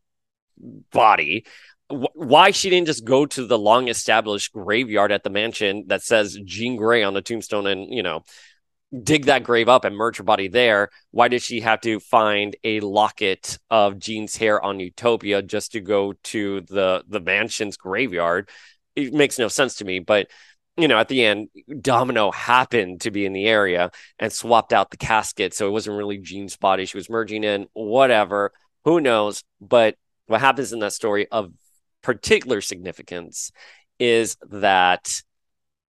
[0.92, 1.46] body.
[1.88, 6.38] Why she didn't just go to the long established graveyard at the mansion that says
[6.44, 8.24] Jean Grey on the tombstone and, you know,
[9.02, 10.90] dig that grave up and merge her body there.
[11.10, 15.80] Why did she have to find a locket of Jean's hair on Utopia just to
[15.80, 18.48] go to the the mansion's graveyard?
[18.94, 19.98] It makes no sense to me.
[19.98, 20.28] But
[20.76, 21.48] you know, at the end,
[21.80, 25.96] Domino happened to be in the area and swapped out the casket, so it wasn't
[25.96, 26.84] really Jean's body.
[26.84, 27.66] She was merging in.
[27.72, 28.52] Whatever,
[28.84, 29.42] who knows?
[29.60, 31.52] But what happens in that story of
[32.02, 33.50] particular significance
[33.98, 35.22] is that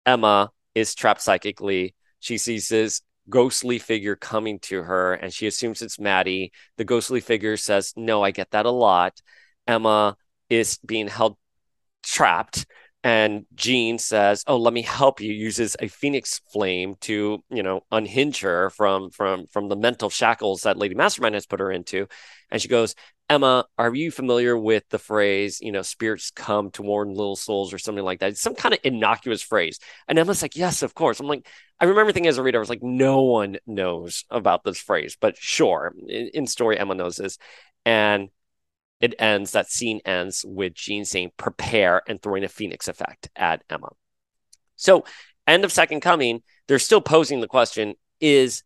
[0.06, 5.82] Emma is trapped psychically she sees this ghostly figure coming to her and she assumes
[5.82, 6.52] it's Maddie.
[6.78, 9.22] The ghostly figure says, No, I get that a lot.
[9.66, 10.16] Emma
[10.50, 11.38] is being held
[12.04, 12.66] trapped.
[13.08, 17.80] And Jean says, "Oh, let me help you." Uses a phoenix flame to, you know,
[17.90, 22.08] unhinge her from from from the mental shackles that Lady Mastermind has put her into.
[22.52, 22.96] And she goes,
[23.30, 27.74] Emma, are you familiar with the phrase, you know, spirits come to warn little souls
[27.74, 28.32] or something like that?
[28.32, 29.80] It's some kind of innocuous phrase.
[30.10, 31.22] And Emma's like, yes, of course.
[31.22, 31.48] I'm like,
[31.80, 35.16] I remember thinking as a reader, I was like, no one knows about this phrase,
[35.20, 37.38] but sure, in, in story, Emma knows this.
[37.86, 38.30] And
[39.00, 43.64] it ends, that scene ends with Jean saying, prepare and throwing a phoenix effect at
[43.70, 43.90] Emma.
[44.76, 45.06] So,
[45.46, 48.64] end of Second Coming, they're still posing the question is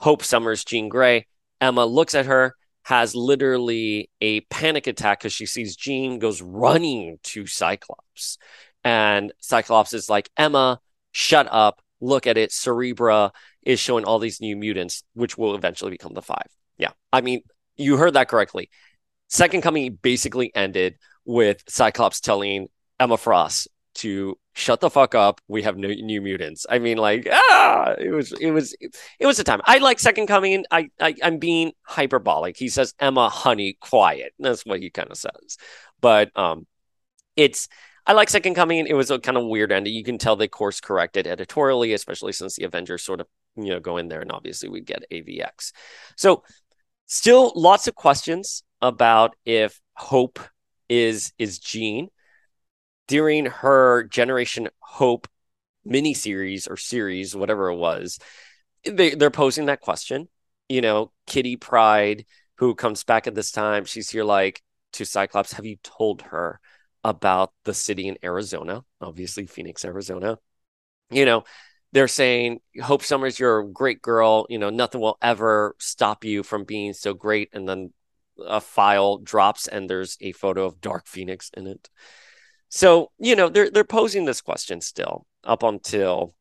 [0.00, 1.26] Hope Summers Jean Grey?
[1.60, 7.18] Emma looks at her has literally a panic attack because she sees Jean goes running
[7.22, 8.36] to Cyclops.
[8.84, 11.80] And Cyclops is like, Emma, shut up.
[12.00, 12.50] Look at it.
[12.50, 13.30] Cerebra
[13.62, 16.48] is showing all these new mutants, which will eventually become the five.
[16.76, 16.90] Yeah.
[17.10, 17.40] I mean,
[17.76, 18.68] you heard that correctly.
[19.28, 22.68] Second Coming basically ended with Cyclops telling
[23.00, 25.40] Emma Frost to shut the fuck up.
[25.48, 26.66] We have new, new mutants.
[26.68, 29.60] I mean, like, ah, it was, it was, it was a time.
[29.64, 30.64] I like Second Coming.
[30.70, 32.56] I, I, I'm being hyperbolic.
[32.56, 34.32] He says, Emma, honey, quiet.
[34.38, 35.58] That's what he kind of says.
[36.00, 36.66] But um,
[37.36, 37.68] it's,
[38.06, 38.86] I like Second Coming.
[38.86, 39.94] It was a kind of weird ending.
[39.94, 43.80] You can tell they course corrected editorially, especially since the Avengers sort of, you know,
[43.80, 45.72] go in there and obviously we get AVX.
[46.16, 46.42] So,
[47.06, 50.38] still lots of questions about if Hope
[50.88, 52.08] is is Jean
[53.08, 55.26] during her Generation Hope
[55.86, 58.18] miniseries or series, whatever it was,
[58.84, 60.28] they, they're posing that question.
[60.68, 65.52] You know, Kitty Pryde, who comes back at this time, she's here like to Cyclops,
[65.54, 66.60] have you told her
[67.02, 68.82] about the city in Arizona?
[69.00, 70.38] Obviously, Phoenix, Arizona.
[71.10, 71.44] You know,
[71.92, 74.46] they're saying, Hope Summers, you're a great girl.
[74.48, 77.50] You know, nothing will ever stop you from being so great.
[77.52, 77.92] And then
[78.38, 81.90] a file drops and there's a photo of Dark Phoenix in it.
[82.68, 86.34] So, you know, they're they're posing this question still up until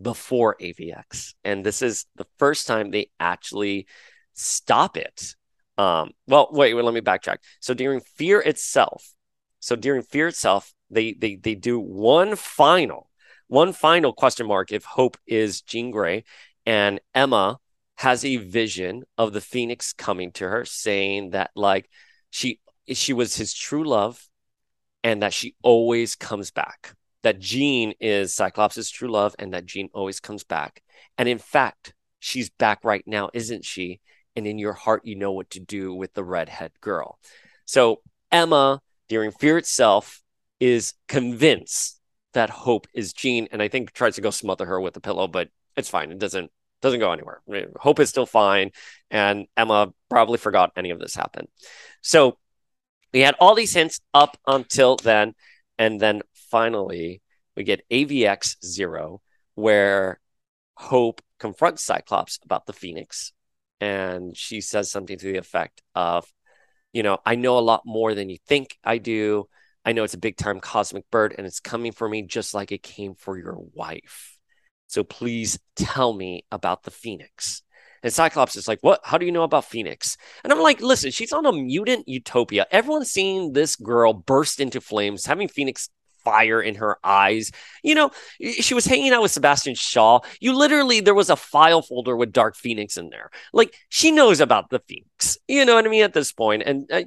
[0.00, 1.34] before AVX.
[1.44, 3.86] And this is the first time they actually
[4.34, 5.34] stop it.
[5.76, 7.38] Um, well, wait, wait, let me backtrack.
[7.60, 9.14] So during Fear itself,
[9.60, 13.10] so during Fear itself, they they they do one final,
[13.48, 16.24] one final question mark if Hope is Jean Grey,
[16.66, 17.58] and Emma
[17.98, 21.90] has a vision of the Phoenix coming to her, saying that like
[22.30, 24.24] she she was his true love
[25.02, 26.94] and that she always comes back.
[27.24, 30.80] That Jean is cyclops's true love and that Jean always comes back.
[31.18, 34.00] And in fact, she's back right now, isn't she?
[34.36, 37.18] And in your heart, you know what to do with the redhead girl.
[37.64, 40.22] So Emma, during Fear itself,
[40.60, 42.00] is convinced
[42.34, 45.26] that Hope is Jean, and I think tries to go smother her with a pillow,
[45.26, 46.12] but it's fine.
[46.12, 47.40] It doesn't doesn't go anywhere.
[47.76, 48.70] Hope is still fine,
[49.10, 51.48] and Emma probably forgot any of this happened.
[52.02, 52.38] So
[53.12, 55.34] we had all these hints up until then.
[55.78, 57.22] And then finally,
[57.56, 59.20] we get AVX Zero,
[59.54, 60.20] where
[60.74, 63.32] Hope confronts Cyclops about the Phoenix.
[63.80, 66.30] And she says something to the effect of,
[66.92, 69.48] you know, I know a lot more than you think I do.
[69.84, 72.72] I know it's a big time cosmic bird and it's coming for me just like
[72.72, 74.37] it came for your wife.
[74.88, 77.62] So please tell me about the Phoenix.
[78.02, 79.00] And Cyclops is like, What?
[79.04, 80.16] How do you know about Phoenix?
[80.42, 82.66] And I'm like, Listen, she's on a mutant utopia.
[82.70, 85.90] Everyone's seeing this girl burst into flames, having Phoenix
[86.24, 87.50] fire in her eyes.
[87.82, 88.10] You know,
[88.60, 90.20] she was hanging out with Sebastian Shaw.
[90.40, 93.30] You literally, there was a file folder with Dark Phoenix in there.
[93.52, 95.38] Like, she knows about the Phoenix.
[95.48, 96.04] You know what I mean?
[96.04, 97.02] At this point, and uh,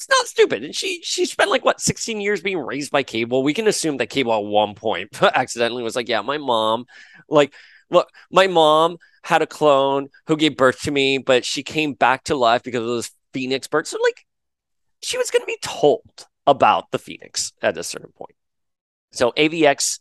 [0.00, 0.64] it's not stupid.
[0.64, 3.42] And she she spent like what 16 years being raised by Cable.
[3.42, 6.86] We can assume that Cable at one point accidentally was like, yeah, my mom,
[7.28, 7.52] like,
[7.90, 12.24] look, my mom had a clone who gave birth to me, but she came back
[12.24, 13.88] to life because of this Phoenix birth.
[13.88, 14.24] So like,
[15.02, 18.34] she was going to be told about the Phoenix at a certain point.
[19.12, 19.98] So AVX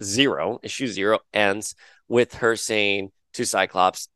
[0.00, 1.74] zero, issue zero, ends
[2.06, 4.08] with her saying to Cyclops,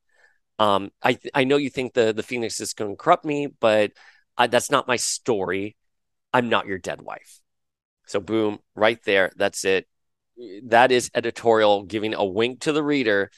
[0.60, 3.90] um, I I know you think the the Phoenix is going to corrupt me, but
[4.36, 5.76] I, that's not my story.
[6.32, 7.40] I'm not your dead wife.
[8.06, 9.32] So boom, right there.
[9.36, 9.86] That's it.
[10.64, 13.30] That is editorial giving a wink to the reader.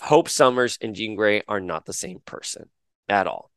[0.00, 2.68] Hope Summers and Jean Grey are not the same person
[3.08, 3.50] at all.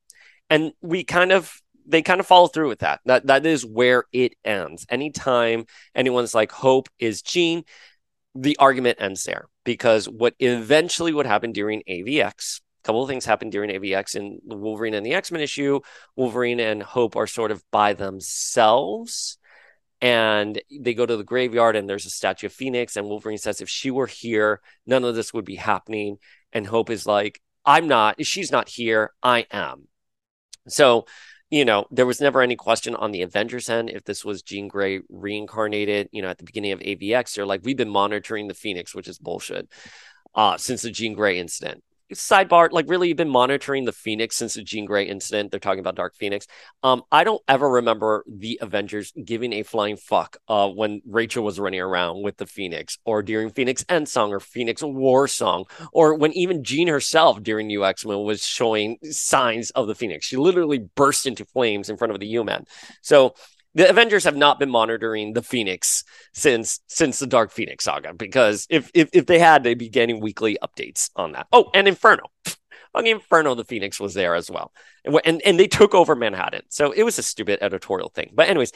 [0.50, 3.02] And we kind of they kind of follow through with that.
[3.06, 4.86] That that is where it ends.
[4.90, 5.66] Anytime
[5.96, 7.64] anyone's like Hope is Jean,
[8.36, 13.26] the argument ends there because what eventually would happen during AVX, a couple of things
[13.26, 15.80] happened during AVX in the Wolverine and the X Men issue.
[16.16, 19.38] Wolverine and Hope are sort of by themselves.
[20.04, 22.96] And they go to the graveyard, and there's a statue of Phoenix.
[22.96, 26.18] And Wolverine says, if she were here, none of this would be happening.
[26.52, 29.88] And Hope is like, I'm not, she's not here, I am.
[30.68, 31.06] So
[31.52, 34.70] you know, there was never any question on the Avengers end if this was Jean
[34.70, 36.08] Grey reincarnated.
[36.14, 39.10] You know, at the beginning of AVX, they're like, we've been monitoring the Phoenix, which
[39.10, 39.68] is bullshit,
[40.34, 44.54] uh, since the Jean Grey incident sidebar, like really you've been monitoring the Phoenix since
[44.56, 45.52] the Jean Grey incident.
[45.52, 46.48] They're talking about Dark Phoenix.
[46.84, 51.60] Um, I don't ever remember the Avengers giving a flying fuck uh when Rachel was
[51.60, 56.64] running around with the Phoenix or during Phoenix Endsong or Phoenix Warsong or when even
[56.64, 60.26] Jean herself during New X-Men was showing signs of the Phoenix.
[60.26, 62.66] She literally burst into flames in front of the U-Man.
[63.02, 63.36] So
[63.74, 66.04] the Avengers have not been monitoring the Phoenix
[66.34, 70.20] since since the Dark Phoenix saga because if if, if they had, they'd be getting
[70.20, 71.48] weekly updates on that.
[71.52, 72.24] Oh, and Inferno.
[72.94, 74.74] On Inferno, the Phoenix was there as well,
[75.06, 76.64] and, and and they took over Manhattan.
[76.68, 78.32] So it was a stupid editorial thing.
[78.34, 78.74] But anyways,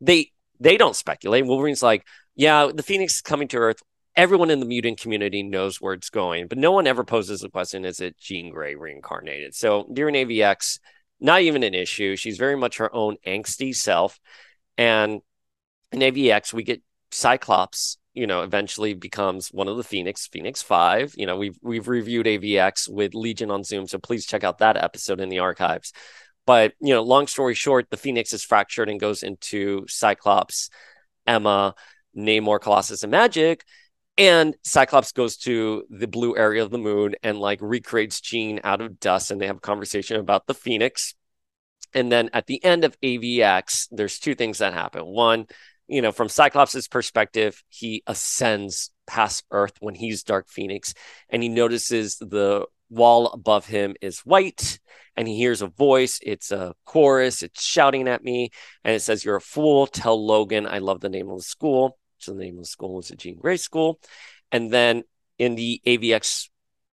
[0.00, 0.30] they
[0.60, 1.44] they don't speculate.
[1.44, 3.82] Wolverine's like, yeah, the Phoenix is coming to Earth.
[4.14, 7.48] Everyone in the mutant community knows where it's going, but no one ever poses the
[7.48, 9.52] question: Is it Jean Grey reincarnated?
[9.56, 10.78] So during AVX,
[11.20, 12.16] not even an issue.
[12.16, 14.18] She's very much her own angsty self.
[14.76, 15.20] And
[15.92, 21.14] in AVX, we get Cyclops, you know, eventually becomes one of the Phoenix, Phoenix 5.
[21.16, 24.76] You know, we've we've reviewed AVX with Legion on Zoom, so please check out that
[24.76, 25.92] episode in the archives.
[26.46, 30.70] But, you know, long story short, the Phoenix is fractured and goes into Cyclops,
[31.26, 31.74] Emma,
[32.16, 33.62] Namor, Colossus, and Magik.
[34.18, 38.80] And Cyclops goes to the blue area of the moon and like recreates Jean out
[38.80, 41.14] of dust, and they have a conversation about the Phoenix.
[41.92, 45.04] And then at the end of AVX, there's two things that happen.
[45.04, 45.46] One,
[45.86, 50.94] you know, from Cyclops' perspective, he ascends past Earth when he's Dark Phoenix,
[51.28, 54.78] and he notices the wall above him is white,
[55.16, 56.20] and he hears a voice.
[56.22, 57.42] It's a chorus.
[57.42, 58.50] It's shouting at me,
[58.82, 59.86] and it says, "You're a fool.
[59.86, 62.94] Tell Logan I love the name of the school." So the name of the school
[62.94, 64.00] was the Jean Grey School.
[64.52, 65.04] And then
[65.38, 66.48] in the AVX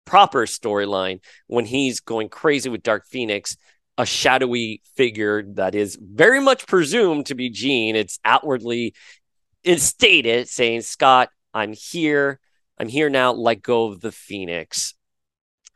[0.04, 3.56] proper storyline, when he's going crazy with Dark Phoenix,
[3.98, 7.94] a shadowy figure that is very much presumed to be Jean.
[7.94, 8.94] It's outwardly
[9.62, 12.40] it's stated saying, Scott, I'm here.
[12.78, 13.32] I'm here now.
[13.32, 14.94] Let go of the Phoenix.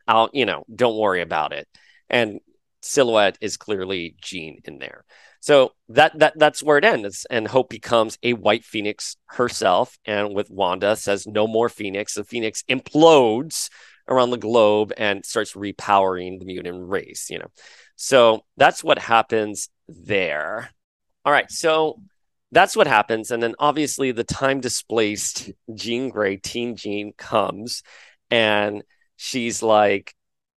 [0.09, 1.68] I'll, you know, don't worry about it.
[2.09, 2.40] And
[2.82, 5.05] silhouette is clearly Jean in there.
[5.47, 7.24] So that that that's where it ends.
[7.30, 9.97] And Hope becomes a white phoenix herself.
[10.05, 12.14] And with Wanda says no more phoenix.
[12.14, 13.70] The phoenix implodes
[14.09, 17.47] around the globe and starts repowering the mutant race, you know.
[17.94, 20.70] So that's what happens there.
[21.24, 21.49] All right.
[21.49, 22.01] So
[22.51, 23.30] that's what happens.
[23.30, 27.84] And then obviously the time displaced Jean Grey, Teen Jean comes
[28.32, 28.82] and
[29.14, 30.12] she's like,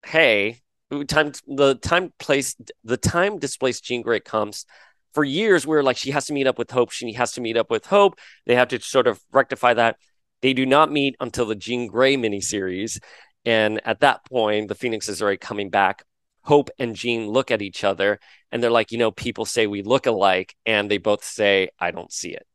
[0.06, 0.62] Hey,
[1.06, 4.64] time the time placed the time displaced Jean Grey comes
[5.12, 7.40] for years we are like she has to meet up with Hope, she has to
[7.40, 8.18] meet up with Hope.
[8.46, 9.96] They have to sort of rectify that.
[10.42, 13.00] They do not meet until the Jean Grey miniseries.
[13.44, 16.04] And at that point, the Phoenix is already coming back.
[16.42, 18.20] Hope and Jean look at each other
[18.50, 20.54] and they're like, you know, people say we look alike.
[20.64, 22.46] And they both say, I don't see it.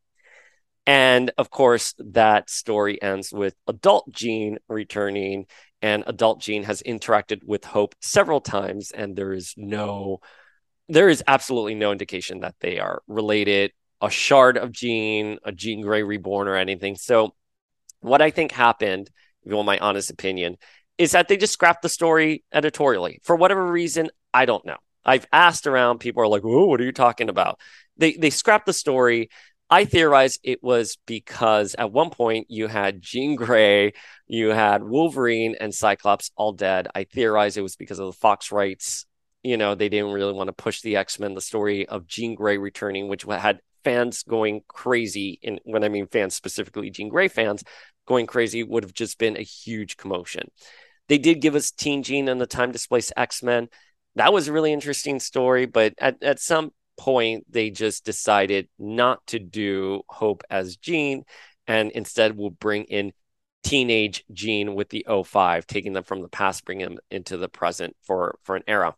[0.85, 5.45] And of course, that story ends with adult Jean returning
[5.81, 10.19] and adult Jean has interacted with Hope several times, and there is no,
[10.87, 13.73] there is absolutely no indication that they are related.
[14.01, 16.95] A shard of Jean, a Jean Grey reborn, or anything.
[16.95, 17.35] So,
[17.99, 19.09] what I think happened,
[19.43, 20.57] if you want my honest opinion,
[20.97, 24.09] is that they just scrapped the story editorially for whatever reason.
[24.33, 24.77] I don't know.
[25.05, 25.99] I've asked around.
[25.99, 27.59] People are like, "Oh, what are you talking about?"
[27.97, 29.29] They they scrapped the story.
[29.73, 33.93] I theorize it was because at one point you had Jean Grey,
[34.27, 36.89] you had Wolverine and Cyclops all dead.
[36.93, 39.07] I theorize it was because of the Fox rights.
[39.41, 42.35] You know, they didn't really want to push the X Men, the story of Jean
[42.35, 45.39] Grey returning, which had fans going crazy.
[45.43, 47.63] And when I mean fans, specifically Jean Grey fans
[48.07, 50.51] going crazy, would have just been a huge commotion.
[51.07, 53.69] They did give us Teen Jean and the Time Displaced X Men.
[54.17, 59.25] That was a really interesting story, but at, at some point, they just decided not
[59.27, 61.23] to do Hope as Jean
[61.67, 63.13] and instead will bring in
[63.63, 67.95] teenage Jean with the O5, taking them from the past, bringing them into the present
[68.03, 68.95] for, for an era.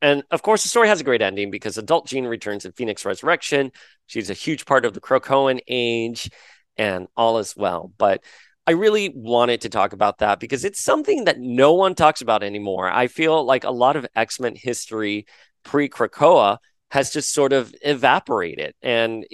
[0.00, 3.04] And of course, the story has a great ending because adult Jean returns in Phoenix
[3.04, 3.72] Resurrection.
[4.06, 6.30] She's a huge part of the Krakoan age,
[6.76, 7.92] and all is well.
[7.96, 8.22] But
[8.66, 12.42] I really wanted to talk about that because it's something that no one talks about
[12.42, 12.90] anymore.
[12.90, 15.26] I feel like a lot of X Men history
[15.64, 16.58] pre Krakoa
[16.94, 18.72] has just sort of evaporated.
[18.80, 19.26] And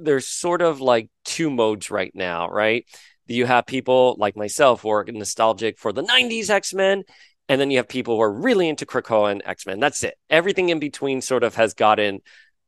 [0.00, 2.86] there's sort of like two modes right now, right?
[3.26, 7.02] You have people like myself who are nostalgic for the 90s X Men,
[7.48, 9.80] and then you have people who are really into Krakoa and X Men.
[9.80, 10.14] That's it.
[10.30, 12.20] Everything in between sort of has gotten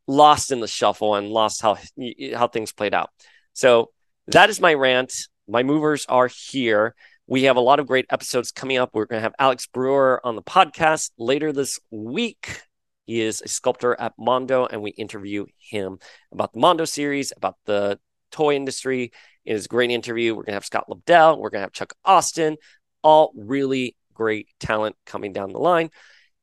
[0.09, 1.79] lost in the shuffle and lost how
[2.35, 3.11] how things played out.
[3.53, 3.93] So
[4.27, 5.29] that is my rant.
[5.47, 6.97] My movers are here.
[7.29, 8.91] We have a lot of great episodes coming up.
[8.95, 12.63] We're going to have Alex Brewer on the podcast later this week.
[13.11, 15.99] He is a sculptor at Mondo, and we interview him
[16.31, 17.99] about the Mondo series, about the
[18.31, 19.11] toy industry.
[19.45, 20.33] It is a great interview.
[20.33, 21.37] We're going to have Scott Lobdell.
[21.37, 22.57] We're going to have Chuck Austin.
[23.03, 25.91] All really great talent coming down the line.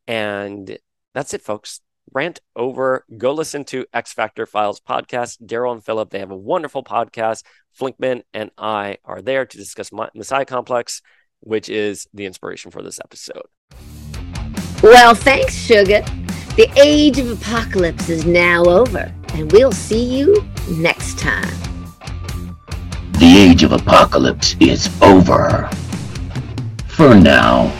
[0.08, 0.78] And
[1.14, 1.80] that's it, folks.
[2.12, 3.06] Rant over.
[3.18, 5.42] Go listen to X Factor Files podcast.
[5.42, 7.44] Daryl and Philip, they have a wonderful podcast.
[7.80, 11.02] Flinkman and I are there to discuss Messiah Complex,
[11.40, 13.44] which is the inspiration for this episode.
[14.84, 16.04] Well, thanks, Sugar.
[16.58, 21.54] The age of apocalypse is now over, and we'll see you next time.
[23.20, 25.70] The age of apocalypse is over
[26.88, 27.72] for now.